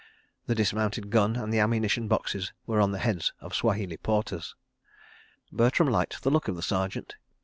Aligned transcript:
The 0.47 0.55
dismounted 0.55 1.11
gun 1.11 1.35
and 1.35 1.53
the 1.53 1.59
ammunition 1.59 2.07
boxes 2.07 2.53
were 2.65 2.81
on 2.81 2.91
the 2.91 2.97
heads 2.97 3.33
of 3.39 3.53
Swahili 3.53 3.97
porters. 3.97 4.55
Bertram 5.51 5.87
liked 5.91 6.23
the 6.23 6.31
look 6.31 6.47
of 6.47 6.55
the 6.55 6.63
Sergeant. 6.63 7.17